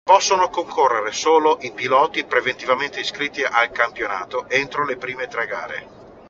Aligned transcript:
Possono 0.03 0.49
concorrere 0.49 1.11
solo 1.11 1.59
i 1.61 1.71
piloti 1.73 2.25
preventivamente 2.25 3.01
iscritti 3.01 3.43
al 3.43 3.69
Campionato, 3.69 4.49
entro 4.49 4.83
le 4.83 4.97
prime 4.97 5.27
tre 5.27 5.45
gare. 5.45 5.87